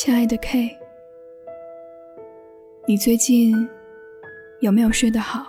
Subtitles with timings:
[0.00, 0.78] 亲爱的 K，
[2.86, 3.68] 你最近
[4.60, 5.48] 有没有睡得好？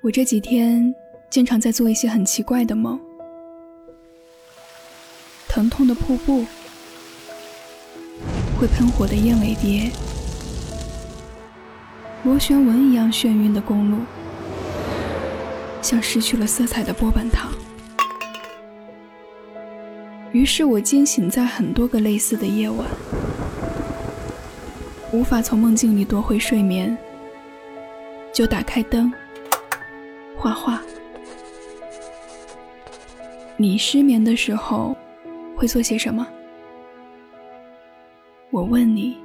[0.00, 0.94] 我这几天
[1.28, 3.00] 经常在做一些很奇怪的梦，
[5.48, 6.44] 疼痛的瀑布，
[8.60, 9.90] 会喷火的燕尾蝶，
[12.22, 13.98] 螺旋纹一样眩晕的公路，
[15.82, 17.50] 像失去了色彩的波板糖。
[20.34, 22.84] 于是我惊醒在很多个类似的夜晚，
[25.12, 26.98] 无法从梦境里夺回睡眠，
[28.32, 29.12] 就打开灯，
[30.36, 30.82] 画画。
[33.56, 34.96] 你失眠的时候
[35.56, 36.26] 会做些什么？
[38.50, 39.16] 我问你，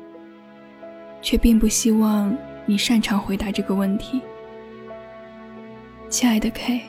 [1.23, 2.37] 却并不希望
[2.67, 4.21] 你擅长回答这个问题，
[6.07, 6.81] 亲爱的 K，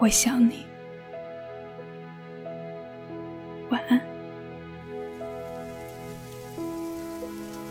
[0.00, 0.65] 我想你。
[3.70, 4.00] 晚安，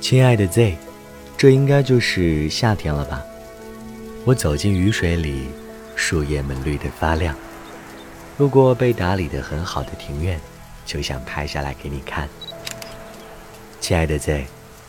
[0.02, 0.76] 亲爱的 Z，
[1.38, 3.24] 这应该就是夏天了吧？
[4.26, 5.48] 我走进雨水里，
[5.96, 7.34] 树叶们绿得发亮。
[8.38, 10.38] 路过被打理得很好的庭院，
[10.86, 12.28] 就想拍下来给你看。
[13.80, 14.48] 亲爱的 Z，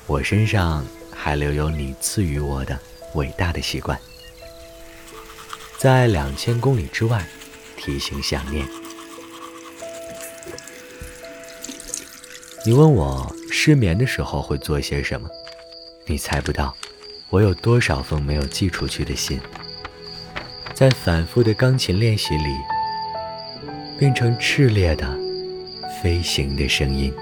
[0.08, 2.76] 我身上还留有你赐予我的
[3.14, 3.96] 伟大的习惯，
[5.78, 7.24] 在两千公里之外，
[7.76, 8.66] 提醒想念。
[12.66, 15.30] 你问我失眠的时候会做些什么？
[16.04, 16.74] 你猜不到，
[17.30, 19.38] 我有多少封没有寄出去的信，
[20.74, 22.50] 在反复的钢琴练习里，
[23.96, 25.16] 变成炽烈的
[26.02, 27.14] 飞行的声音。